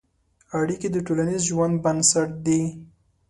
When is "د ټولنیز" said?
0.91-1.41